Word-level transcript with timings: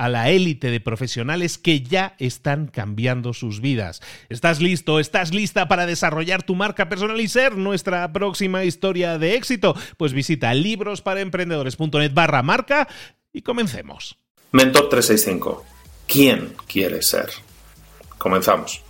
a 0.00 0.08
la 0.08 0.30
élite 0.30 0.70
de 0.70 0.80
profesionales 0.80 1.58
que 1.58 1.82
ya 1.82 2.14
están 2.18 2.68
cambiando 2.68 3.34
sus 3.34 3.60
vidas. 3.60 4.00
¿Estás 4.30 4.58
listo? 4.62 4.98
¿Estás 4.98 5.34
lista 5.34 5.68
para 5.68 5.84
desarrollar 5.84 6.42
tu 6.42 6.54
marca 6.54 6.88
personal 6.88 7.20
y 7.20 7.28
ser 7.28 7.58
nuestra 7.58 8.10
próxima 8.10 8.64
historia 8.64 9.18
de 9.18 9.34
éxito? 9.34 9.76
Pues 9.98 10.14
visita 10.14 10.54
librosparaemprendedores.net 10.54 12.14
barra 12.14 12.42
marca 12.42 12.88
y 13.30 13.42
comencemos. 13.42 14.16
Mentor 14.52 14.88
365. 14.88 15.66
¿Quién 16.06 16.54
quiere 16.66 17.02
ser? 17.02 17.28
Comenzamos. 18.16 18.82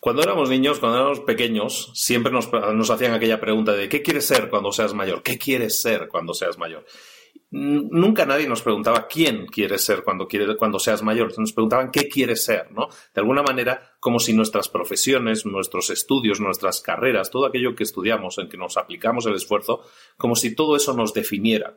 Cuando 0.00 0.22
éramos 0.22 0.48
niños, 0.48 0.80
cuando 0.80 0.96
éramos 0.96 1.20
pequeños, 1.20 1.92
siempre 1.94 2.32
nos, 2.32 2.48
hacían 2.90 3.12
aquella 3.12 3.38
pregunta 3.38 3.74
de 3.74 3.90
¿qué 3.90 4.00
quieres 4.00 4.26
ser 4.26 4.48
cuando 4.48 4.72
seas 4.72 4.94
mayor? 4.94 5.22
¿Qué 5.22 5.36
quieres 5.36 5.82
ser 5.82 6.08
cuando 6.08 6.32
seas 6.32 6.56
mayor? 6.56 6.86
Nunca 7.50 8.24
nadie 8.24 8.48
nos 8.48 8.62
preguntaba 8.62 9.08
quién 9.08 9.46
quieres 9.46 9.84
ser 9.84 10.02
cuando, 10.02 10.26
cuando 10.56 10.78
seas 10.78 11.02
mayor. 11.02 11.38
Nos 11.38 11.52
preguntaban 11.52 11.90
qué 11.90 12.08
quieres 12.08 12.44
ser, 12.44 12.72
¿no? 12.72 12.88
De 13.12 13.20
alguna 13.20 13.42
manera, 13.42 13.92
como 14.00 14.20
si 14.20 14.32
nuestras 14.32 14.70
profesiones, 14.70 15.44
nuestros 15.44 15.90
estudios, 15.90 16.40
nuestras 16.40 16.80
carreras, 16.80 17.30
todo 17.30 17.44
aquello 17.44 17.74
que 17.74 17.82
estudiamos, 17.82 18.38
en 18.38 18.48
que 18.48 18.56
nos 18.56 18.78
aplicamos 18.78 19.26
el 19.26 19.34
esfuerzo, 19.34 19.82
como 20.16 20.34
si 20.34 20.54
todo 20.54 20.76
eso 20.76 20.94
nos 20.94 21.12
definiera. 21.12 21.76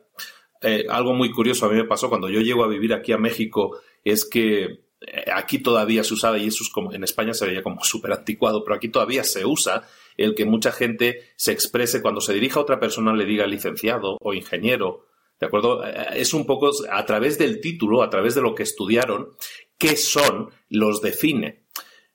Eh, 0.62 0.86
algo 0.88 1.12
muy 1.12 1.30
curioso 1.30 1.66
a 1.66 1.68
mí 1.68 1.74
me 1.74 1.84
pasó 1.84 2.08
cuando 2.08 2.30
yo 2.30 2.40
llego 2.40 2.64
a 2.64 2.68
vivir 2.68 2.94
aquí 2.94 3.12
a 3.12 3.18
México 3.18 3.76
es 4.02 4.24
que 4.24 4.83
aquí 5.32 5.58
todavía 5.58 6.04
se 6.04 6.14
usaba, 6.14 6.38
y 6.38 6.46
eso 6.46 6.64
es 6.64 6.70
como 6.70 6.92
en 6.92 7.04
España 7.04 7.34
se 7.34 7.46
veía 7.46 7.62
como 7.62 7.82
súper 7.84 8.12
anticuado, 8.12 8.64
pero 8.64 8.76
aquí 8.76 8.88
todavía 8.88 9.24
se 9.24 9.44
usa 9.44 9.86
el 10.16 10.34
que 10.34 10.44
mucha 10.44 10.72
gente 10.72 11.32
se 11.36 11.52
exprese 11.52 12.02
cuando 12.02 12.20
se 12.20 12.34
dirija 12.34 12.60
a 12.60 12.62
otra 12.62 12.80
persona, 12.80 13.14
le 13.14 13.24
diga 13.24 13.46
licenciado 13.46 14.16
o 14.20 14.34
ingeniero. 14.34 15.06
¿De 15.40 15.46
acuerdo? 15.46 15.84
Eh, 15.84 16.06
es 16.14 16.32
un 16.34 16.46
poco 16.46 16.70
a 16.90 17.04
través 17.04 17.38
del 17.38 17.60
título, 17.60 18.02
a 18.02 18.10
través 18.10 18.34
de 18.34 18.42
lo 18.42 18.54
que 18.54 18.62
estudiaron, 18.62 19.30
qué 19.78 19.96
son, 19.96 20.50
los 20.68 21.02
define. 21.02 21.64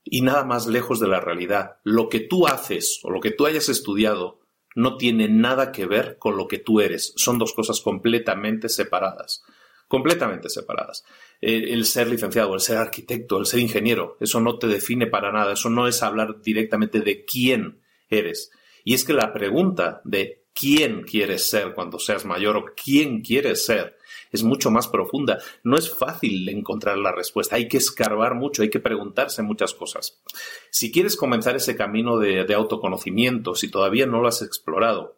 Y 0.05 0.21
nada 0.21 0.45
más 0.45 0.65
lejos 0.65 0.99
de 0.99 1.07
la 1.07 1.19
realidad. 1.19 1.77
Lo 1.83 2.07
que 2.07 2.21
tú 2.21 2.47
haces 2.47 3.01
o 3.03 3.11
lo 3.11 3.19
que 3.19 3.31
tú 3.31 3.45
hayas 3.45 3.69
estudiado 3.69 4.39
no 4.75 4.95
tiene 4.95 5.27
nada 5.27 5.71
que 5.71 5.85
ver 5.85 6.17
con 6.17 6.37
lo 6.37 6.47
que 6.47 6.57
tú 6.57 6.79
eres. 6.79 7.13
Son 7.17 7.37
dos 7.37 7.53
cosas 7.53 7.81
completamente 7.81 8.69
separadas 8.69 9.43
completamente 9.89 10.49
separadas. 10.49 11.03
El, 11.41 11.83
ser 11.85 12.07
licenciado, 12.07 12.53
el 12.53 12.61
ser 12.61 12.77
arquitecto, 12.77 13.37
el 13.37 13.45
ser 13.45 13.59
ingeniero, 13.59 14.15
eso 14.21 14.39
no 14.39 14.57
te 14.57 14.67
define 14.67 15.07
para 15.07 15.33
nada, 15.33 15.53
eso 15.53 15.69
no 15.69 15.87
es 15.87 16.01
hablar 16.03 16.41
directamente 16.41 17.01
de 17.01 17.25
quién 17.25 17.81
eres. 18.07 18.51
Y 18.85 18.93
es 18.93 19.03
que 19.03 19.13
la 19.13 19.33
pregunta 19.33 19.99
de 20.05 20.45
quién 20.53 21.03
quieres 21.03 21.49
ser 21.49 21.73
cuando 21.73 21.99
seas 21.99 22.23
mayor 22.23 22.55
o 22.55 22.65
quién 22.81 23.21
quieres 23.21 23.65
ser 23.65 23.97
es 24.31 24.43
mucho 24.43 24.69
más 24.69 24.87
profunda. 24.87 25.39
No 25.63 25.75
es 25.75 25.89
fácil 25.89 26.47
encontrar 26.49 26.97
la 26.99 27.11
respuesta, 27.11 27.55
hay 27.55 27.67
que 27.67 27.77
escarbar 27.77 28.35
mucho, 28.35 28.61
hay 28.61 28.69
que 28.69 28.79
preguntarse 28.79 29.41
muchas 29.41 29.73
cosas. 29.73 30.21
Si 30.69 30.91
quieres 30.91 31.15
comenzar 31.15 31.55
ese 31.55 31.75
camino 31.75 32.19
de, 32.19 32.53
autoconocimiento, 32.53 33.55
si 33.55 33.71
todavía 33.71 34.05
no 34.05 34.21
lo 34.21 34.27
has 34.27 34.43
explorado, 34.43 35.17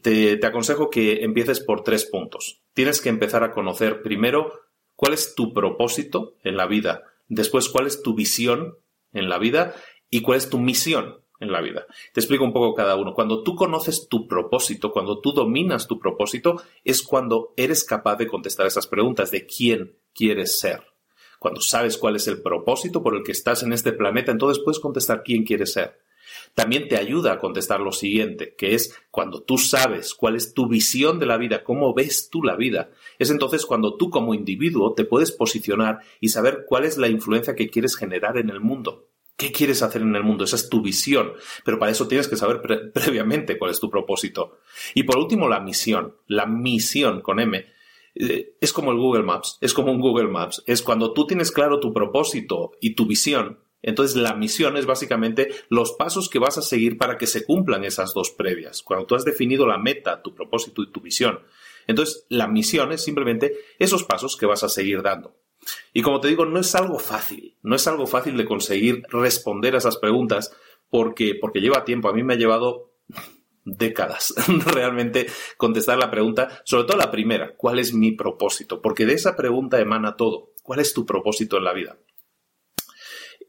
te, 0.00 0.38
aconsejo 0.46 0.90
que 0.90 1.24
empieces 1.24 1.58
por 1.58 1.82
tres 1.82 2.04
puntos. 2.04 2.60
Tienes 2.76 3.00
que 3.00 3.08
empezar 3.08 3.42
a 3.42 3.52
conocer 3.52 4.02
primero 4.02 4.52
cuál 4.96 5.14
es 5.14 5.34
tu 5.34 5.54
propósito 5.54 6.34
en 6.44 6.58
la 6.58 6.66
vida, 6.66 7.04
después 7.26 7.70
cuál 7.70 7.86
es 7.86 8.02
tu 8.02 8.14
visión 8.14 8.76
en 9.14 9.30
la 9.30 9.38
vida 9.38 9.74
y 10.10 10.20
cuál 10.20 10.36
es 10.36 10.50
tu 10.50 10.58
misión 10.58 11.22
en 11.40 11.52
la 11.52 11.62
vida. 11.62 11.86
Te 12.12 12.20
explico 12.20 12.44
un 12.44 12.52
poco 12.52 12.74
cada 12.74 12.96
uno. 12.96 13.14
Cuando 13.14 13.42
tú 13.42 13.54
conoces 13.56 14.08
tu 14.10 14.28
propósito, 14.28 14.92
cuando 14.92 15.22
tú 15.22 15.32
dominas 15.32 15.86
tu 15.86 15.98
propósito, 15.98 16.60
es 16.84 17.02
cuando 17.02 17.54
eres 17.56 17.82
capaz 17.82 18.16
de 18.16 18.26
contestar 18.26 18.66
esas 18.66 18.86
preguntas 18.86 19.30
de 19.30 19.46
quién 19.46 19.96
quieres 20.12 20.60
ser. 20.60 20.82
Cuando 21.38 21.62
sabes 21.62 21.96
cuál 21.96 22.16
es 22.16 22.28
el 22.28 22.42
propósito 22.42 23.02
por 23.02 23.16
el 23.16 23.22
que 23.22 23.32
estás 23.32 23.62
en 23.62 23.72
este 23.72 23.94
planeta, 23.94 24.32
entonces 24.32 24.62
puedes 24.62 24.80
contestar 24.80 25.22
quién 25.22 25.44
quieres 25.44 25.72
ser. 25.72 25.98
También 26.54 26.88
te 26.88 26.96
ayuda 26.96 27.32
a 27.32 27.38
contestar 27.38 27.80
lo 27.80 27.92
siguiente, 27.92 28.54
que 28.56 28.74
es 28.74 28.94
cuando 29.10 29.42
tú 29.42 29.58
sabes 29.58 30.14
cuál 30.14 30.36
es 30.36 30.54
tu 30.54 30.68
visión 30.68 31.18
de 31.18 31.26
la 31.26 31.36
vida, 31.36 31.64
cómo 31.64 31.94
ves 31.94 32.30
tú 32.30 32.42
la 32.42 32.56
vida, 32.56 32.90
es 33.18 33.30
entonces 33.30 33.66
cuando 33.66 33.96
tú 33.96 34.10
como 34.10 34.34
individuo 34.34 34.94
te 34.94 35.04
puedes 35.04 35.32
posicionar 35.32 36.00
y 36.20 36.28
saber 36.28 36.64
cuál 36.66 36.84
es 36.84 36.98
la 36.98 37.08
influencia 37.08 37.54
que 37.54 37.68
quieres 37.68 37.96
generar 37.96 38.38
en 38.38 38.50
el 38.50 38.60
mundo. 38.60 39.08
¿Qué 39.36 39.52
quieres 39.52 39.82
hacer 39.82 40.00
en 40.00 40.16
el 40.16 40.22
mundo? 40.22 40.44
Esa 40.44 40.56
es 40.56 40.70
tu 40.70 40.80
visión. 40.80 41.32
Pero 41.64 41.78
para 41.78 41.92
eso 41.92 42.08
tienes 42.08 42.26
que 42.26 42.36
saber 42.36 42.62
previamente 42.94 43.58
cuál 43.58 43.70
es 43.70 43.80
tu 43.80 43.90
propósito. 43.90 44.58
Y 44.94 45.02
por 45.02 45.18
último, 45.18 45.46
la 45.48 45.60
misión. 45.60 46.16
La 46.26 46.46
misión 46.46 47.20
con 47.20 47.38
M. 47.38 47.66
Eh, 48.14 48.56
es 48.60 48.72
como 48.72 48.92
el 48.92 48.98
Google 48.98 49.24
Maps. 49.24 49.58
Es 49.60 49.74
como 49.74 49.92
un 49.92 50.00
Google 50.00 50.28
Maps. 50.28 50.62
Es 50.66 50.80
cuando 50.80 51.12
tú 51.12 51.26
tienes 51.26 51.52
claro 51.52 51.80
tu 51.80 51.92
propósito 51.92 52.72
y 52.80 52.94
tu 52.94 53.06
visión, 53.06 53.58
entonces, 53.86 54.16
la 54.16 54.34
misión 54.34 54.76
es 54.76 54.84
básicamente 54.84 55.48
los 55.68 55.92
pasos 55.92 56.28
que 56.28 56.40
vas 56.40 56.58
a 56.58 56.62
seguir 56.62 56.98
para 56.98 57.16
que 57.16 57.28
se 57.28 57.44
cumplan 57.44 57.84
esas 57.84 58.12
dos 58.12 58.32
previas. 58.32 58.82
Cuando 58.82 59.06
tú 59.06 59.14
has 59.14 59.24
definido 59.24 59.64
la 59.64 59.78
meta, 59.78 60.22
tu 60.22 60.34
propósito 60.34 60.82
y 60.82 60.90
tu 60.90 61.00
visión. 61.00 61.38
Entonces, 61.86 62.26
la 62.28 62.48
misión 62.48 62.90
es 62.90 63.04
simplemente 63.04 63.54
esos 63.78 64.02
pasos 64.02 64.36
que 64.36 64.44
vas 64.44 64.64
a 64.64 64.68
seguir 64.68 65.02
dando. 65.02 65.36
Y 65.92 66.02
como 66.02 66.20
te 66.20 66.26
digo, 66.26 66.44
no 66.44 66.58
es 66.58 66.74
algo 66.74 66.98
fácil, 66.98 67.56
no 67.62 67.76
es 67.76 67.86
algo 67.86 68.08
fácil 68.08 68.36
de 68.36 68.44
conseguir 68.44 69.04
responder 69.08 69.76
a 69.76 69.78
esas 69.78 69.98
preguntas 69.98 70.52
porque, 70.90 71.36
porque 71.40 71.60
lleva 71.60 71.84
tiempo. 71.84 72.08
A 72.08 72.12
mí 72.12 72.24
me 72.24 72.34
ha 72.34 72.38
llevado 72.38 72.90
décadas 73.64 74.34
realmente 74.66 75.28
contestar 75.56 75.96
la 75.96 76.10
pregunta, 76.10 76.60
sobre 76.64 76.86
todo 76.86 76.96
la 76.96 77.12
primera, 77.12 77.54
¿cuál 77.56 77.78
es 77.78 77.94
mi 77.94 78.10
propósito? 78.12 78.82
Porque 78.82 79.06
de 79.06 79.14
esa 79.14 79.36
pregunta 79.36 79.78
emana 79.78 80.16
todo. 80.16 80.54
¿Cuál 80.64 80.80
es 80.80 80.92
tu 80.92 81.06
propósito 81.06 81.56
en 81.58 81.64
la 81.64 81.72
vida? 81.72 81.96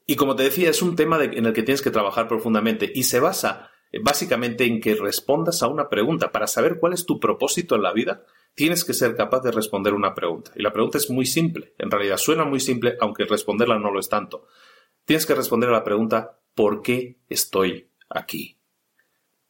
Y 0.07 0.15
como 0.15 0.37
te 0.37 0.43
decía, 0.43 0.69
es 0.69 0.81
un 0.81 0.95
tema 0.95 1.21
en 1.21 1.45
el 1.45 1.53
que 1.53 1.63
tienes 1.63 1.81
que 1.81 1.91
trabajar 1.91 2.29
profundamente 2.29 2.89
y 2.95 3.03
se 3.03 3.19
basa 3.19 3.71
eh, 3.91 3.99
básicamente 4.01 4.63
en 4.63 4.79
que 4.79 4.95
respondas 4.95 5.61
a 5.61 5.67
una 5.67 5.89
pregunta. 5.89 6.31
Para 6.31 6.47
saber 6.47 6.77
cuál 6.79 6.93
es 6.93 7.05
tu 7.05 7.19
propósito 7.19 7.75
en 7.75 7.83
la 7.83 7.91
vida, 7.91 8.23
tienes 8.55 8.85
que 8.85 8.93
ser 8.93 9.17
capaz 9.17 9.41
de 9.41 9.51
responder 9.51 9.93
una 9.93 10.15
pregunta. 10.15 10.51
Y 10.55 10.63
la 10.63 10.71
pregunta 10.71 10.97
es 10.97 11.09
muy 11.09 11.25
simple. 11.25 11.73
En 11.77 11.91
realidad 11.91 12.17
suena 12.17 12.45
muy 12.45 12.61
simple, 12.61 12.95
aunque 13.01 13.25
responderla 13.25 13.77
no 13.77 13.91
lo 13.91 13.99
es 13.99 14.07
tanto. 14.07 14.47
Tienes 15.03 15.25
que 15.25 15.35
responder 15.35 15.69
a 15.69 15.73
la 15.73 15.83
pregunta, 15.83 16.39
¿por 16.55 16.81
qué 16.81 17.19
estoy 17.27 17.89
aquí? 18.09 18.56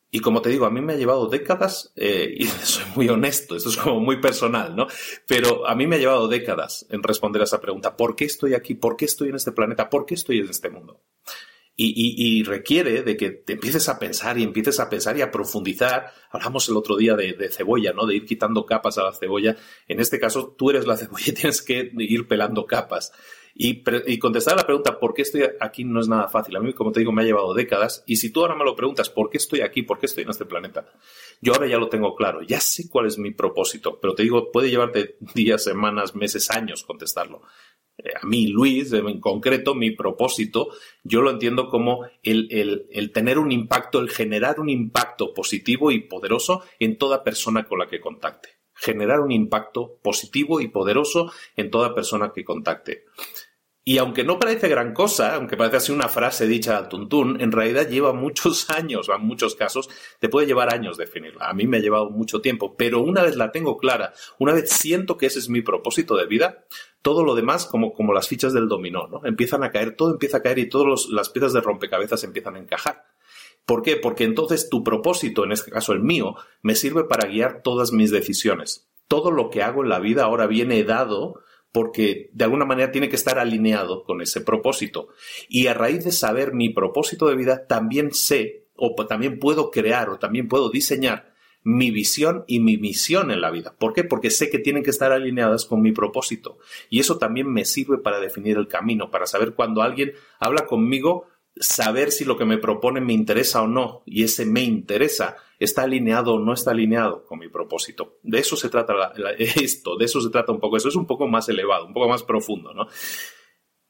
Y 0.09 0.19
como 0.19 0.41
te 0.41 0.49
digo, 0.49 0.65
a 0.65 0.69
mí 0.69 0.79
me 0.81 0.93
ha 0.93 0.97
llevado 0.97 1.27
décadas, 1.27 1.91
eh, 1.95 2.33
y 2.37 2.45
soy 2.63 2.85
muy 2.95 3.09
honesto, 3.09 3.55
esto 3.55 3.69
es 3.69 3.77
como 3.77 3.99
muy 3.99 4.21
personal, 4.21 4.75
¿no? 4.75 4.87
Pero 5.27 5.67
a 5.67 5.75
mí 5.75 5.85
me 5.85 5.97
ha 5.97 5.99
llevado 5.99 6.27
décadas 6.27 6.85
en 6.89 7.03
responder 7.03 7.41
a 7.41 7.45
esa 7.45 7.59
pregunta, 7.59 7.97
¿por 7.97 8.15
qué 8.15 8.25
estoy 8.25 8.53
aquí? 8.53 8.75
¿Por 8.75 8.95
qué 8.95 9.05
estoy 9.05 9.29
en 9.29 9.35
este 9.35 9.51
planeta? 9.51 9.89
¿Por 9.89 10.05
qué 10.05 10.13
estoy 10.13 10.39
en 10.39 10.49
este 10.49 10.69
mundo? 10.69 11.03
Y, 11.79 12.41
requiere 12.43 13.03
de 13.03 13.15
que 13.15 13.29
te 13.29 13.53
empieces 13.53 13.87
a 13.87 13.99
pensar 13.99 14.39
y 14.39 14.43
empieces 14.43 14.79
a 14.79 14.89
pensar 14.89 15.15
y 15.15 15.21
a 15.21 15.29
profundizar. 15.29 16.11
Hablamos 16.31 16.67
el 16.69 16.75
otro 16.75 16.97
día 16.97 17.15
de, 17.15 17.33
de, 17.33 17.51
cebolla, 17.51 17.93
¿no? 17.93 18.07
De 18.07 18.15
ir 18.15 18.25
quitando 18.25 18.65
capas 18.65 18.97
a 18.97 19.03
la 19.03 19.13
cebolla. 19.13 19.55
En 19.87 19.99
este 19.99 20.19
caso, 20.19 20.55
tú 20.57 20.71
eres 20.71 20.87
la 20.87 20.97
cebolla 20.97 21.25
y 21.27 21.33
tienes 21.33 21.61
que 21.61 21.91
ir 21.99 22.27
pelando 22.27 22.65
capas. 22.65 23.11
Y, 23.59 24.19
contestar 24.19 24.53
a 24.53 24.57
la 24.57 24.65
pregunta 24.65 24.99
¿por 24.99 25.15
qué 25.15 25.23
estoy 25.23 25.43
aquí? 25.59 25.83
no 25.83 25.99
es 25.99 26.07
nada 26.07 26.27
fácil. 26.27 26.55
A 26.55 26.59
mí, 26.59 26.73
como 26.73 26.91
te 26.91 26.99
digo, 26.99 27.11
me 27.11 27.23
ha 27.23 27.25
llevado 27.25 27.53
décadas. 27.53 28.03
Y 28.05 28.17
si 28.17 28.31
tú 28.31 28.41
ahora 28.41 28.55
me 28.55 28.63
lo 28.63 28.75
preguntas 28.75 29.09
¿por 29.09 29.29
qué 29.29 29.37
estoy 29.37 29.61
aquí? 29.61 29.81
¿Por 29.81 29.99
qué 29.99 30.05
estoy 30.05 30.23
en 30.23 30.29
este 30.29 30.45
planeta? 30.45 30.85
Yo 31.41 31.53
ahora 31.53 31.67
ya 31.67 31.77
lo 31.77 31.89
tengo 31.89 32.15
claro. 32.15 32.41
Ya 32.43 32.59
sé 32.59 32.87
cuál 32.87 33.07
es 33.07 33.17
mi 33.17 33.31
propósito. 33.31 33.99
Pero 33.99 34.13
te 34.13 34.23
digo, 34.23 34.51
puede 34.51 34.69
llevarte 34.69 35.17
días, 35.33 35.63
semanas, 35.63 36.15
meses, 36.15 36.51
años 36.51 36.83
contestarlo. 36.83 37.41
Eh, 37.97 38.11
a 38.21 38.25
mí, 38.25 38.47
Luis, 38.47 38.93
en 38.93 39.19
concreto, 39.19 39.73
mi 39.73 39.91
propósito, 39.91 40.69
yo 41.03 41.21
lo 41.21 41.31
entiendo 41.31 41.69
como 41.69 42.05
el, 42.23 42.47
el, 42.91 43.11
tener 43.11 43.39
un 43.39 43.51
impacto, 43.51 43.99
el 43.99 44.09
generar 44.09 44.59
un 44.59 44.69
impacto 44.69 45.33
positivo 45.33 45.91
y 45.91 46.01
poderoso 46.01 46.63
en 46.79 46.97
toda 46.97 47.23
persona 47.23 47.65
con 47.65 47.79
la 47.79 47.87
que 47.87 47.99
contacte. 47.99 48.49
Generar 48.73 49.21
un 49.21 49.31
impacto 49.31 49.97
positivo 50.03 50.61
y 50.61 50.67
poderoso 50.67 51.31
en 51.55 51.71
toda 51.71 51.95
persona 51.95 52.31
que 52.33 52.45
contacte. 52.45 53.05
Y 53.87 53.99
aunque 53.99 54.25
no 54.25 54.37
parece 54.37 54.67
gran 54.67 54.93
cosa, 54.93 55.35
aunque 55.35 55.55
parece 55.55 55.77
así 55.77 55.91
una 55.93 56.09
frase 56.09 56.45
dicha 56.45 56.77
al 56.77 56.89
tuntún, 56.89 57.39
en 57.39 57.53
realidad 57.53 57.87
lleva 57.87 58.11
muchos 58.11 58.69
años, 58.77 59.07
en 59.07 59.25
muchos 59.25 59.55
casos, 59.55 59.89
te 60.19 60.27
puede 60.27 60.45
llevar 60.45 60.73
años 60.73 60.97
definirla. 60.97 61.47
A 61.47 61.53
mí 61.53 61.67
me 61.67 61.77
ha 61.77 61.79
llevado 61.79 62.09
mucho 62.09 62.41
tiempo, 62.41 62.75
pero 62.75 62.99
una 62.99 63.23
vez 63.23 63.37
la 63.37 63.53
tengo 63.53 63.77
clara, 63.77 64.11
una 64.39 64.51
vez 64.51 64.71
siento 64.71 65.15
que 65.15 65.27
ese 65.27 65.39
es 65.39 65.47
mi 65.47 65.61
propósito 65.61 66.17
de 66.17 66.25
vida, 66.25 66.65
todo 67.01 67.23
lo 67.23 67.33
demás, 67.33 67.65
como, 67.65 67.93
como 67.93 68.11
las 68.11 68.27
fichas 68.27 68.51
del 68.51 68.67
dominó, 68.67 69.07
¿no? 69.07 69.21
Empiezan 69.25 69.63
a 69.63 69.71
caer, 69.71 69.95
todo 69.95 70.11
empieza 70.11 70.39
a 70.39 70.41
caer 70.41 70.59
y 70.59 70.67
todas 70.67 71.07
las 71.07 71.29
piezas 71.29 71.53
de 71.53 71.61
rompecabezas 71.61 72.25
empiezan 72.25 72.57
a 72.57 72.59
encajar. 72.59 73.05
¿Por 73.65 73.83
qué? 73.83 73.95
Porque 73.95 74.25
entonces 74.25 74.67
tu 74.69 74.83
propósito, 74.83 75.45
en 75.45 75.53
este 75.53 75.71
caso 75.71 75.93
el 75.93 76.01
mío, 76.01 76.35
me 76.61 76.75
sirve 76.75 77.05
para 77.05 77.29
guiar 77.29 77.61
todas 77.63 77.93
mis 77.93 78.11
decisiones. 78.11 78.89
Todo 79.07 79.31
lo 79.31 79.49
que 79.49 79.63
hago 79.63 79.81
en 79.81 79.87
la 79.87 79.99
vida 79.99 80.25
ahora 80.25 80.45
viene 80.45 80.83
dado 80.83 81.39
porque 81.71 82.29
de 82.33 82.43
alguna 82.43 82.65
manera 82.65 82.91
tiene 82.91 83.09
que 83.09 83.15
estar 83.15 83.39
alineado 83.39 84.03
con 84.03 84.21
ese 84.21 84.41
propósito. 84.41 85.09
Y 85.49 85.67
a 85.67 85.73
raíz 85.73 86.03
de 86.03 86.11
saber 86.11 86.53
mi 86.53 86.69
propósito 86.69 87.27
de 87.27 87.35
vida, 87.35 87.67
también 87.67 88.13
sé 88.13 88.67
o 88.75 88.95
también 89.05 89.39
puedo 89.39 89.71
crear 89.71 90.09
o 90.09 90.19
también 90.19 90.47
puedo 90.47 90.69
diseñar 90.69 91.33
mi 91.63 91.91
visión 91.91 92.45
y 92.47 92.61
mi 92.61 92.77
misión 92.77 93.29
en 93.29 93.41
la 93.41 93.51
vida. 93.51 93.75
¿Por 93.77 93.93
qué? 93.93 94.05
Porque 94.05 94.31
sé 94.31 94.49
que 94.49 94.59
tienen 94.59 94.83
que 94.83 94.89
estar 94.89 95.11
alineadas 95.11 95.65
con 95.65 95.81
mi 95.81 95.91
propósito. 95.91 96.59
Y 96.89 97.01
eso 97.01 97.17
también 97.17 97.51
me 97.51 97.65
sirve 97.65 97.97
para 97.97 98.21
definir 98.21 98.57
el 98.57 98.69
camino, 98.69 99.11
para 99.11 99.25
saber 99.25 99.53
cuando 99.53 99.81
alguien 99.81 100.13
habla 100.39 100.65
conmigo, 100.65 101.25
saber 101.57 102.11
si 102.11 102.23
lo 102.23 102.37
que 102.37 102.45
me 102.45 102.57
propone 102.57 103.01
me 103.01 103.11
interesa 103.11 103.61
o 103.63 103.67
no. 103.67 104.03
Y 104.05 104.23
ese 104.23 104.45
me 104.45 104.61
interesa 104.61 105.35
está 105.59 105.83
alineado 105.83 106.35
o 106.35 106.39
no 106.39 106.53
está 106.53 106.71
alineado 106.71 107.25
con 107.25 107.39
mi 107.39 107.49
propósito. 107.49 108.19
De 108.23 108.39
eso 108.39 108.55
se 108.55 108.69
trata 108.69 108.93
esto, 109.37 109.97
de 109.97 110.05
eso 110.05 110.21
se 110.21 110.29
trata 110.29 110.51
un 110.51 110.59
poco. 110.59 110.77
Eso 110.77 110.89
es 110.89 110.95
un 110.95 111.07
poco 111.07 111.27
más 111.27 111.49
elevado, 111.49 111.85
un 111.85 111.93
poco 111.93 112.09
más 112.09 112.23
profundo, 112.23 112.73
¿no? 112.73 112.87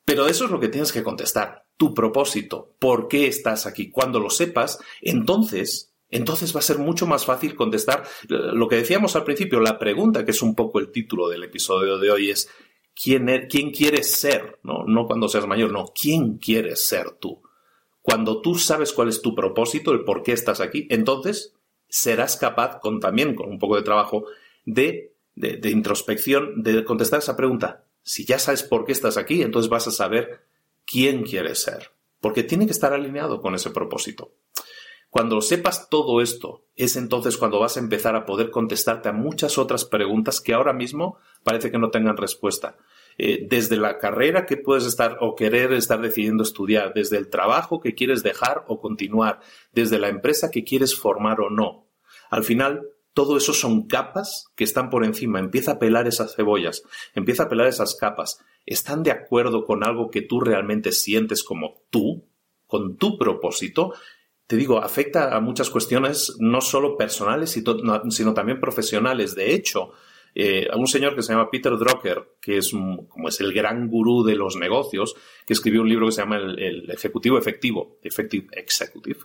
Pero 0.05 0.27
eso 0.27 0.45
es 0.45 0.51
lo 0.51 0.59
que 0.59 0.69
tienes 0.69 0.91
que 0.91 1.03
contestar. 1.03 1.65
Tu 1.75 1.93
propósito. 1.93 2.75
¿Por 2.79 3.07
qué 3.07 3.27
estás 3.27 3.65
aquí? 3.65 3.91
Cuando 3.91 4.19
lo 4.19 4.29
sepas, 4.29 4.79
entonces 5.01 5.93
entonces 6.09 6.55
va 6.55 6.59
a 6.59 6.63
ser 6.63 6.77
mucho 6.77 7.05
más 7.05 7.25
fácil 7.25 7.53
contestar 7.55 8.03
lo 8.29 8.67
que 8.67 8.77
decíamos 8.77 9.15
al 9.15 9.25
principio, 9.25 9.59
la 9.59 9.77
pregunta 9.77 10.23
que 10.23 10.31
es 10.31 10.41
un 10.41 10.55
poco 10.55 10.79
el 10.79 10.91
título 10.91 11.27
del 11.27 11.43
episodio 11.43 11.97
de 11.97 12.09
hoy 12.09 12.29
es 12.29 12.49
¿quién, 12.95 13.27
er, 13.27 13.47
quién 13.47 13.71
quieres 13.71 14.11
ser? 14.11 14.59
¿no? 14.63 14.85
no 14.85 15.05
cuando 15.05 15.27
seas 15.27 15.47
mayor, 15.47 15.71
no, 15.71 15.85
¿quién 15.99 16.37
quieres 16.37 16.87
ser 16.87 17.11
tú? 17.19 17.41
Cuando 18.01 18.41
tú 18.41 18.55
sabes 18.55 18.93
cuál 18.93 19.09
es 19.09 19.21
tu 19.21 19.35
propósito, 19.35 19.91
el 19.91 20.05
por 20.05 20.23
qué 20.23 20.31
estás 20.31 20.61
aquí, 20.61 20.87
entonces 20.89 21.56
serás 21.89 22.37
capaz, 22.37 22.79
con 22.79 22.99
también 22.99 23.35
con 23.35 23.49
un 23.49 23.59
poco 23.59 23.75
de 23.75 23.83
trabajo, 23.83 24.25
de, 24.65 25.13
de, 25.35 25.69
introspección, 25.69 26.63
de 26.63 26.83
contestar 26.83 27.19
esa 27.19 27.37
pregunta. 27.37 27.85
Si 28.03 28.25
ya 28.25 28.39
sabes 28.39 28.63
por 28.63 28.85
qué 28.85 28.91
estás 28.91 29.17
aquí, 29.17 29.41
entonces 29.41 29.69
vas 29.69 29.87
a 29.87 29.91
saber 29.91 30.41
quién 30.85 31.23
quieres 31.23 31.61
ser, 31.61 31.91
porque 32.19 32.43
tiene 32.43 32.65
que 32.65 32.71
estar 32.71 32.93
alineado 32.93 33.41
con 33.41 33.55
ese 33.55 33.69
propósito. 33.69 34.33
Cuando 35.09 35.41
sepas 35.41 35.89
todo 35.89 36.21
esto, 36.21 36.65
es 36.75 36.95
entonces 36.95 37.37
cuando 37.37 37.59
vas 37.59 37.77
a 37.77 37.79
empezar 37.79 38.15
a 38.15 38.25
poder 38.25 38.51
contestarte 38.51 39.09
a 39.09 39.13
muchas 39.13 39.57
otras 39.57 39.85
preguntas 39.85 40.41
que 40.41 40.53
ahora 40.53 40.73
mismo 40.73 41.17
parece 41.43 41.71
que 41.71 41.79
no 41.79 41.91
tengan 41.91 42.17
respuesta. 42.17 42.77
Eh, 43.19 43.47
desde 43.49 43.77
la 43.77 43.97
carrera 43.97 44.45
que 44.45 44.57
puedes 44.57 44.85
estar 44.85 45.17
o 45.21 45.35
querer 45.35 45.73
estar 45.73 45.99
decidiendo 45.99 46.43
estudiar, 46.43 46.93
desde 46.93 47.17
el 47.17 47.29
trabajo 47.29 47.79
que 47.79 47.95
quieres 47.95 48.21
dejar 48.21 48.63
o 48.67 48.79
continuar, 48.79 49.39
desde 49.71 49.97
la 49.97 50.09
empresa 50.09 50.51
que 50.51 50.63
quieres 50.63 50.95
formar 50.95 51.41
o 51.41 51.49
no. 51.49 51.87
Al 52.29 52.43
final, 52.43 52.87
todo 53.13 53.35
eso 53.35 53.53
son 53.53 53.87
capas 53.87 54.45
que 54.55 54.63
están 54.63 54.91
por 54.91 55.03
encima. 55.03 55.39
Empieza 55.39 55.71
a 55.71 55.79
pelar 55.79 56.07
esas 56.07 56.35
cebollas, 56.35 56.83
empieza 57.15 57.43
a 57.43 57.49
pelar 57.49 57.65
esas 57.65 57.95
capas. 57.95 58.39
¿Están 58.67 59.01
de 59.01 59.09
acuerdo 59.09 59.65
con 59.65 59.83
algo 59.83 60.11
que 60.11 60.21
tú 60.21 60.39
realmente 60.39 60.91
sientes 60.91 61.43
como 61.43 61.81
tú, 61.89 62.27
con 62.67 62.97
tu 62.97 63.17
propósito? 63.17 63.93
Te 64.45 64.57
digo, 64.57 64.77
afecta 64.77 65.35
a 65.35 65.39
muchas 65.39 65.71
cuestiones, 65.71 66.35
no 66.37 66.61
solo 66.61 66.95
personales, 66.95 67.49
sino 67.49 68.33
también 68.35 68.59
profesionales. 68.59 69.33
De 69.33 69.55
hecho, 69.55 69.93
eh, 70.39 70.67
a 70.71 70.77
un 70.77 70.85
señor 70.85 71.15
que 71.15 71.23
se 71.23 71.33
llama 71.33 71.49
Peter 71.49 71.75
Drucker, 71.75 72.35
que 72.39 72.57
es 72.57 72.69
como 72.69 73.27
es 73.27 73.39
el 73.39 73.51
gran 73.53 73.89
gurú 73.89 74.23
de 74.23 74.35
los 74.35 74.55
negocios, 74.55 75.15
que 75.47 75.53
escribió 75.53 75.81
un 75.81 75.89
libro 75.89 76.05
que 76.05 76.11
se 76.11 76.21
llama 76.21 76.37
El, 76.37 76.91
Ejecutivo 76.91 77.39
Efectivo, 77.39 77.97
Effective 78.03 78.45
Executive. 78.51 79.17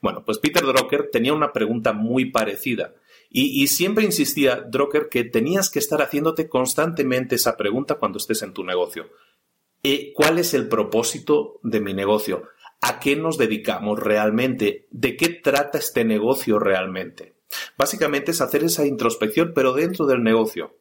Bueno, 0.00 0.22
pues 0.24 0.38
Peter 0.38 0.62
Drucker 0.62 1.10
tenía 1.10 1.32
una 1.32 1.52
pregunta 1.52 1.92
muy 1.92 2.26
parecida. 2.26 2.94
Y, 3.28 3.66
siempre 3.66 4.04
insistía 4.04 4.64
Drucker 4.68 5.08
que 5.08 5.24
tenías 5.24 5.70
que 5.70 5.80
estar 5.80 6.02
haciéndote 6.02 6.48
constantemente 6.48 7.34
esa 7.34 7.56
pregunta 7.56 7.96
cuando 7.96 8.18
estés 8.18 8.42
en 8.42 8.52
tu 8.52 8.62
negocio. 8.62 9.10
Eh, 9.82 10.12
¿Cuál 10.14 10.38
es 10.38 10.54
el 10.54 10.68
propósito 10.68 11.58
de 11.64 11.80
mi 11.80 11.94
negocio? 11.94 12.44
¿A 12.80 13.00
qué 13.00 13.16
nos 13.16 13.38
dedicamos 13.38 13.98
realmente? 13.98 14.86
¿De 14.92 15.16
qué 15.16 15.30
trata 15.30 15.78
este 15.78 16.04
negocio 16.04 16.60
realmente? 16.60 17.39
Básicamente 17.76 18.30
es 18.30 18.40
hacer 18.40 18.64
esa 18.64 18.86
introspección, 18.86 19.52
pero 19.54 19.72
dentro 19.72 20.06
del 20.06 20.22
negocio. 20.22 20.76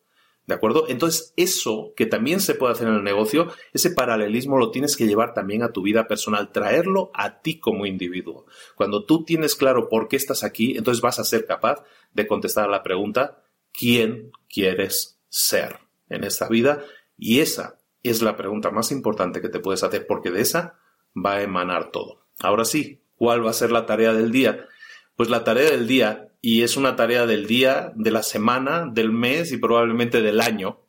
¿De 0.49 0.55
acuerdo? 0.55 0.85
Entonces, 0.87 1.31
eso 1.37 1.93
que 1.95 2.07
también 2.07 2.39
se 2.39 2.55
puede 2.55 2.73
hacer 2.73 2.87
en 2.87 2.95
el 2.95 3.03
negocio, 3.03 3.53
ese 3.71 3.91
paralelismo 3.91 4.57
lo 4.57 4.71
tienes 4.71 4.97
que 4.97 5.05
llevar 5.05 5.35
también 5.35 5.61
a 5.61 5.71
tu 5.71 5.83
vida 5.83 6.07
personal, 6.07 6.51
traerlo 6.51 7.11
a 7.13 7.41
ti 7.41 7.59
como 7.59 7.85
individuo. 7.85 8.47
Cuando 8.75 9.05
tú 9.05 9.23
tienes 9.23 9.55
claro 9.55 9.89
por 9.89 10.07
qué 10.07 10.15
estás 10.15 10.43
aquí, 10.43 10.75
entonces 10.75 11.01
vas 11.01 11.19
a 11.19 11.23
ser 11.23 11.45
capaz 11.45 11.83
de 12.13 12.25
contestar 12.25 12.65
a 12.65 12.71
la 12.71 12.81
pregunta, 12.81 13.43
¿quién 13.71 14.31
quieres 14.51 15.19
ser 15.29 15.81
en 16.09 16.23
esta 16.23 16.49
vida? 16.49 16.83
Y 17.15 17.41
esa 17.41 17.77
es 18.01 18.23
la 18.23 18.35
pregunta 18.35 18.71
más 18.71 18.91
importante 18.91 19.41
que 19.41 19.49
te 19.49 19.59
puedes 19.59 19.83
hacer, 19.83 20.07
porque 20.07 20.31
de 20.31 20.41
esa 20.41 20.79
va 21.15 21.33
a 21.35 21.43
emanar 21.43 21.91
todo. 21.91 22.25
Ahora 22.39 22.65
sí, 22.65 23.03
¿cuál 23.15 23.45
va 23.45 23.51
a 23.51 23.53
ser 23.53 23.71
la 23.71 23.85
tarea 23.85 24.13
del 24.13 24.31
día? 24.31 24.67
Pues 25.15 25.29
la 25.29 25.43
tarea 25.43 25.69
del 25.69 25.87
día 25.87 26.28
y 26.41 26.63
es 26.63 26.77
una 26.77 26.95
tarea 26.95 27.25
del 27.25 27.47
día, 27.47 27.91
de 27.95 28.11
la 28.11 28.23
semana, 28.23 28.89
del 28.91 29.11
mes 29.11 29.51
y 29.51 29.57
probablemente 29.57 30.21
del 30.21 30.39
año, 30.39 30.79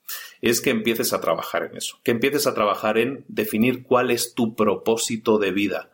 es 0.40 0.60
que 0.60 0.70
empieces 0.70 1.12
a 1.12 1.20
trabajar 1.20 1.64
en 1.64 1.76
eso, 1.76 1.98
que 2.02 2.12
empieces 2.12 2.46
a 2.46 2.54
trabajar 2.54 2.98
en 2.98 3.24
definir 3.28 3.82
cuál 3.82 4.10
es 4.10 4.34
tu 4.34 4.54
propósito 4.54 5.38
de 5.38 5.50
vida, 5.50 5.90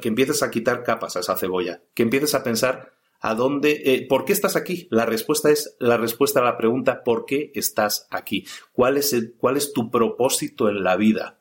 que 0.00 0.08
empieces 0.08 0.42
a 0.42 0.50
quitar 0.50 0.82
capas 0.82 1.16
a 1.16 1.20
esa 1.20 1.36
cebolla, 1.36 1.82
que 1.94 2.02
empieces 2.02 2.34
a 2.34 2.42
pensar 2.42 2.92
a 3.20 3.34
dónde, 3.34 3.82
eh, 3.86 4.06
¿por 4.06 4.24
qué 4.24 4.32
estás 4.32 4.54
aquí? 4.54 4.86
La 4.90 5.06
respuesta 5.06 5.50
es 5.50 5.76
la 5.78 5.96
respuesta 5.96 6.40
a 6.40 6.44
la 6.44 6.58
pregunta 6.58 7.02
¿por 7.02 7.24
qué 7.24 7.52
estás 7.54 8.06
aquí? 8.10 8.46
¿Cuál 8.72 8.98
es, 8.98 9.16
cuál 9.38 9.56
es 9.56 9.72
tu 9.72 9.90
propósito 9.90 10.68
en 10.68 10.84
la 10.84 10.96
vida? 10.96 11.38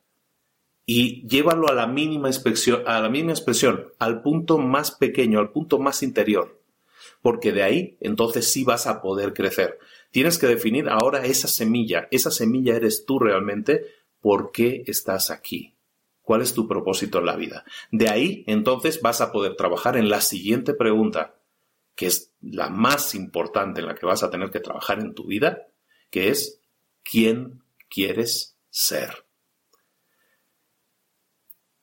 Y 0.85 1.27
llévalo 1.27 1.67
a 1.67 1.73
la 1.73 1.87
mínima 1.87 2.29
a 2.29 3.01
la 3.01 3.09
mínima 3.09 3.33
expresión, 3.33 3.87
al 3.99 4.21
punto 4.21 4.57
más 4.57 4.91
pequeño, 4.91 5.39
al 5.39 5.51
punto 5.51 5.79
más 5.79 6.03
interior 6.03 6.62
porque 7.23 7.53
de 7.53 7.63
ahí 7.63 7.97
entonces 8.01 8.51
sí 8.51 8.65
vas 8.65 8.85
a 8.85 9.01
poder 9.01 9.33
crecer. 9.33 9.79
Tienes 10.11 10.37
que 10.37 10.45
definir 10.45 10.89
ahora 10.89 11.25
esa 11.25 11.47
semilla, 11.47 12.07
esa 12.11 12.29
semilla 12.29 12.75
eres 12.75 13.05
tú 13.05 13.17
realmente, 13.17 13.85
¿por 14.19 14.51
qué 14.51 14.83
estás 14.85 15.31
aquí? 15.31 15.73
¿Cuál 16.21 16.41
es 16.41 16.53
tu 16.53 16.67
propósito 16.67 17.19
en 17.19 17.25
la 17.25 17.37
vida? 17.37 17.63
De 17.91 18.09
ahí 18.09 18.43
entonces 18.45 19.01
vas 19.01 19.21
a 19.21 19.31
poder 19.31 19.55
trabajar 19.55 19.95
en 19.95 20.09
la 20.09 20.21
siguiente 20.21 20.75
pregunta. 20.75 21.35
que 21.95 22.07
es 22.07 22.33
la 22.41 22.69
más 22.69 23.13
importante 23.13 23.79
en 23.79 23.85
la 23.85 23.93
que 23.93 24.07
vas 24.07 24.23
a 24.23 24.31
tener 24.31 24.49
que 24.49 24.59
trabajar 24.59 24.99
en 24.99 25.13
tu 25.13 25.27
vida, 25.27 25.67
que 26.09 26.29
es 26.29 26.59
quién 27.03 27.61
quieres 27.87 28.57
ser. 28.71 29.27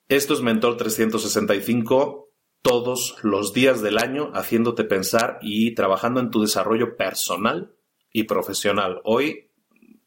Esto 0.09 0.35
es 0.35 0.41
Mentor 0.41 0.77
365 0.77 2.30
todos 2.63 3.17
los 3.23 3.53
días 3.53 3.81
del 3.81 3.99
año 3.99 4.31
haciéndote 4.35 4.85
pensar 4.85 5.39
y 5.41 5.75
trabajando 5.75 6.21
en 6.21 6.31
tu 6.31 6.41
desarrollo 6.43 6.97
personal 6.97 7.73
y 8.13 8.25
profesional. 8.25 9.01
Hoy, 9.05 9.51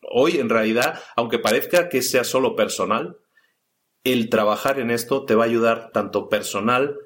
hoy 0.01 0.37
en 0.37 0.49
realidad, 0.49 1.01
aunque 1.15 1.39
parezca 1.39 1.89
que 1.89 2.01
sea 2.01 2.23
solo 2.23 2.55
personal, 2.55 3.17
el 4.03 4.29
trabajar 4.29 4.79
en 4.79 4.91
esto 4.91 5.25
te 5.25 5.35
va 5.35 5.43
a 5.43 5.47
ayudar 5.47 5.91
tanto 5.91 6.29
personal 6.29 6.97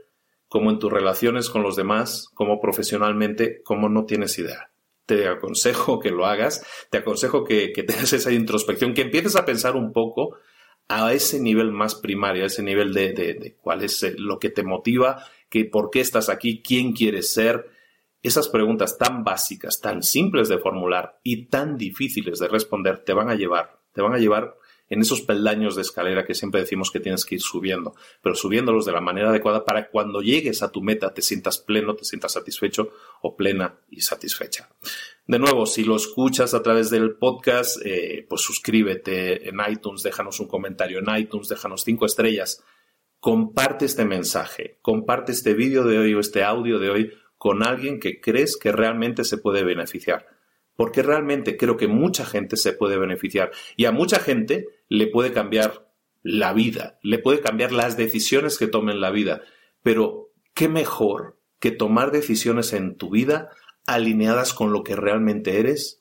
como 0.47 0.71
en 0.71 0.79
tus 0.79 0.91
relaciones 0.91 1.49
con 1.49 1.61
los 1.61 1.75
demás, 1.75 2.29
como 2.33 2.59
profesionalmente, 2.59 3.61
como 3.63 3.89
no 3.89 4.05
tienes 4.05 4.37
idea. 4.39 4.71
Te 5.05 5.27
aconsejo 5.27 5.99
que 5.99 6.11
lo 6.11 6.25
hagas, 6.25 6.65
te 6.89 6.97
aconsejo 6.97 7.43
que, 7.43 7.71
que 7.71 7.83
tengas 7.83 8.11
esa 8.13 8.31
introspección, 8.31 8.93
que 8.93 9.01
empieces 9.01 9.35
a 9.35 9.45
pensar 9.45 9.75
un 9.75 9.93
poco 9.93 10.37
a 10.87 11.13
ese 11.13 11.39
nivel 11.39 11.71
más 11.71 11.95
primario, 11.95 12.43
a 12.43 12.47
ese 12.47 12.63
nivel 12.63 12.93
de, 12.93 13.13
de, 13.13 13.33
de 13.33 13.55
cuál 13.55 13.83
es 13.83 14.05
lo 14.17 14.39
que 14.39 14.49
te 14.49 14.63
motiva, 14.63 15.25
que 15.49 15.65
por 15.65 15.89
qué 15.89 15.99
estás 15.99 16.29
aquí, 16.29 16.61
quién 16.61 16.93
quieres 16.93 17.33
ser. 17.33 17.69
Esas 18.23 18.49
preguntas 18.49 18.97
tan 18.97 19.23
básicas, 19.23 19.79
tan 19.79 20.03
simples 20.03 20.49
de 20.49 20.57
formular 20.57 21.19
y 21.23 21.45
tan 21.45 21.77
difíciles 21.77 22.39
de 22.39 22.47
responder 22.47 23.03
te 23.03 23.13
van 23.13 23.29
a 23.29 23.35
llevar, 23.35 23.79
te 23.93 24.01
van 24.01 24.13
a 24.13 24.17
llevar 24.17 24.57
en 24.89 25.01
esos 25.01 25.21
peldaños 25.21 25.75
de 25.75 25.81
escalera 25.81 26.25
que 26.25 26.33
siempre 26.33 26.61
decimos 26.61 26.91
que 26.91 26.99
tienes 26.99 27.25
que 27.25 27.35
ir 27.35 27.41
subiendo, 27.41 27.95
pero 28.21 28.35
subiéndolos 28.35 28.85
de 28.85 28.93
la 28.93 29.01
manera 29.01 29.29
adecuada 29.29 29.65
para 29.65 29.89
cuando 29.89 30.21
llegues 30.21 30.63
a 30.63 30.71
tu 30.71 30.81
meta 30.81 31.13
te 31.13 31.21
sientas 31.21 31.57
pleno, 31.57 31.95
te 31.95 32.05
sientas 32.05 32.33
satisfecho 32.33 32.91
o 33.21 33.35
plena 33.35 33.75
y 33.89 34.01
satisfecha. 34.01 34.69
De 35.27 35.39
nuevo, 35.39 35.65
si 35.65 35.83
lo 35.83 35.95
escuchas 35.95 36.53
a 36.53 36.63
través 36.63 36.89
del 36.89 37.15
podcast, 37.15 37.79
eh, 37.85 38.25
pues 38.29 38.41
suscríbete 38.41 39.49
en 39.49 39.57
iTunes, 39.69 40.01
déjanos 40.01 40.39
un 40.39 40.47
comentario 40.47 40.99
en 40.99 41.15
iTunes, 41.15 41.49
déjanos 41.49 41.83
cinco 41.83 42.05
estrellas, 42.05 42.63
comparte 43.19 43.85
este 43.85 44.05
mensaje, 44.05 44.79
comparte 44.81 45.33
este 45.33 45.53
vídeo 45.53 45.83
de 45.83 45.99
hoy 45.99 46.13
o 46.13 46.19
este 46.19 46.43
audio 46.43 46.79
de 46.79 46.89
hoy 46.89 47.13
con 47.37 47.61
alguien 47.61 47.99
que 47.99 48.21
crees 48.21 48.57
que 48.57 48.71
realmente 48.71 49.23
se 49.23 49.37
puede 49.37 49.63
beneficiar 49.63 50.37
porque 50.77 51.01
realmente 51.01 51.57
creo 51.57 51.75
que 51.75 51.87
mucha 51.87 52.23
gente 52.23 52.55
se 52.55 52.71
puede 52.71 52.97
beneficiar 52.97 53.51
y 53.75 53.85
a 53.85 53.91
mucha 53.91 54.19
gente 54.19 54.67
le 54.87 55.07
puede 55.07 55.33
cambiar 55.33 55.91
la 56.21 56.53
vida, 56.53 56.99
le 57.01 57.19
puede 57.19 57.41
cambiar 57.41 57.71
las 57.73 57.97
decisiones 57.97 58.57
que 58.57 58.67
tomen 58.67 59.01
la 59.01 59.09
vida. 59.09 59.41
Pero, 59.81 60.29
¿qué 60.53 60.69
mejor 60.69 61.39
que 61.59 61.71
tomar 61.71 62.11
decisiones 62.11 62.73
en 62.73 62.95
tu 62.95 63.09
vida 63.09 63.49
alineadas 63.87 64.53
con 64.53 64.71
lo 64.71 64.83
que 64.83 64.95
realmente 64.95 65.59
eres, 65.59 65.99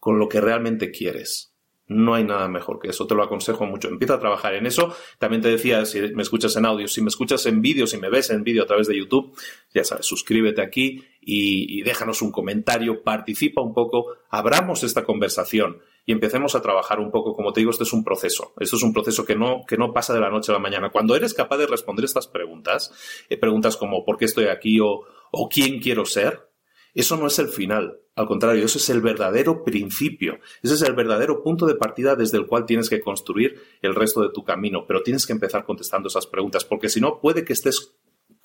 con 0.00 0.18
lo 0.18 0.28
que 0.30 0.40
realmente 0.40 0.90
quieres? 0.90 1.54
No 1.86 2.14
hay 2.14 2.24
nada 2.24 2.48
mejor 2.48 2.78
que 2.80 2.88
eso, 2.88 3.06
te 3.06 3.14
lo 3.14 3.22
aconsejo 3.22 3.66
mucho. 3.66 3.88
Empieza 3.88 4.14
a 4.14 4.18
trabajar 4.18 4.54
en 4.54 4.64
eso. 4.64 4.94
También 5.18 5.42
te 5.42 5.50
decía, 5.50 5.84
si 5.84 6.00
me 6.00 6.22
escuchas 6.22 6.56
en 6.56 6.64
audio, 6.64 6.88
si 6.88 7.02
me 7.02 7.08
escuchas 7.08 7.44
en 7.44 7.60
vídeo, 7.60 7.86
si 7.86 7.98
me 7.98 8.08
ves 8.08 8.30
en 8.30 8.42
vídeo 8.42 8.62
a 8.62 8.66
través 8.66 8.86
de 8.86 8.96
YouTube, 8.96 9.36
ya 9.74 9.84
sabes, 9.84 10.06
suscríbete 10.06 10.62
aquí 10.62 11.04
y, 11.20 11.82
déjanos 11.82 12.22
un 12.22 12.32
comentario, 12.32 13.02
participa 13.02 13.60
un 13.60 13.74
poco, 13.74 14.16
abramos 14.30 14.82
esta 14.82 15.04
conversación 15.04 15.78
y 16.06 16.12
empecemos 16.12 16.54
a 16.54 16.62
trabajar 16.62 17.00
un 17.00 17.10
poco. 17.10 17.34
Como 17.34 17.52
te 17.52 17.60
digo, 17.60 17.70
este 17.70 17.84
es 17.84 17.92
un 17.92 18.02
proceso. 18.02 18.54
Esto 18.58 18.76
es 18.76 18.82
un 18.82 18.94
proceso 18.94 19.26
que 19.26 19.36
no, 19.36 19.64
que 19.68 19.76
no 19.76 19.92
pasa 19.92 20.14
de 20.14 20.20
la 20.20 20.30
noche 20.30 20.52
a 20.52 20.54
la 20.54 20.60
mañana. 20.60 20.90
Cuando 20.90 21.14
eres 21.14 21.34
capaz 21.34 21.58
de 21.58 21.66
responder 21.66 22.06
estas 22.06 22.28
preguntas, 22.28 22.92
eh, 23.28 23.36
preguntas 23.36 23.76
como 23.76 24.06
¿por 24.06 24.16
qué 24.16 24.24
estoy 24.24 24.46
aquí? 24.46 24.80
o, 24.80 25.02
o 25.32 25.48
¿quién 25.50 25.80
quiero 25.80 26.06
ser? 26.06 26.53
Eso 26.94 27.16
no 27.16 27.26
es 27.26 27.38
el 27.38 27.48
final, 27.48 27.98
al 28.16 28.26
contrario, 28.26 28.64
eso 28.64 28.78
es 28.78 28.88
el 28.90 29.00
verdadero 29.00 29.64
principio, 29.64 30.38
ese 30.62 30.74
es 30.74 30.82
el 30.82 30.92
verdadero 30.94 31.42
punto 31.42 31.66
de 31.66 31.74
partida 31.74 32.14
desde 32.14 32.38
el 32.38 32.46
cual 32.46 32.64
tienes 32.64 32.88
que 32.88 33.00
construir 33.00 33.60
el 33.82 33.96
resto 33.96 34.22
de 34.22 34.30
tu 34.30 34.44
camino, 34.44 34.86
pero 34.86 35.02
tienes 35.02 35.26
que 35.26 35.32
empezar 35.32 35.64
contestando 35.64 36.06
esas 36.06 36.28
preguntas, 36.28 36.64
porque 36.64 36.88
si 36.88 37.00
no, 37.00 37.20
puede 37.20 37.44
que 37.44 37.52
estés 37.52 37.96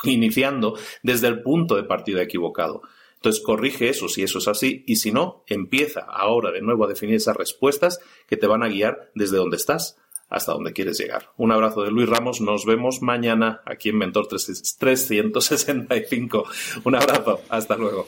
iniciando 0.03 0.75
desde 1.03 1.27
el 1.27 1.43
punto 1.43 1.75
de 1.75 1.83
partida 1.83 2.23
equivocado. 2.23 2.81
Entonces, 3.15 3.43
corrige 3.43 3.89
eso 3.89 4.07
si 4.07 4.23
eso 4.23 4.39
es 4.39 4.47
así 4.47 4.83
y 4.87 4.95
si 4.95 5.11
no, 5.11 5.43
empieza 5.45 5.99
ahora 6.01 6.49
de 6.51 6.61
nuevo 6.61 6.85
a 6.85 6.87
definir 6.87 7.15
esas 7.15 7.35
respuestas 7.35 7.99
que 8.27 8.37
te 8.37 8.47
van 8.47 8.63
a 8.63 8.69
guiar 8.69 9.11
desde 9.13 9.37
donde 9.37 9.57
estás 9.57 9.97
hasta 10.29 10.53
donde 10.53 10.73
quieres 10.73 10.97
llegar. 10.97 11.31
Un 11.37 11.51
abrazo 11.51 11.83
de 11.83 11.91
Luis 11.91 12.07
Ramos, 12.07 12.39
nos 12.39 12.65
vemos 12.65 13.01
mañana 13.01 13.61
aquí 13.65 13.89
en 13.89 13.97
Mentor 13.97 14.27
365. 14.27 16.45
Un 16.85 16.95
abrazo, 16.95 17.41
hasta 17.49 17.75
luego. 17.75 18.07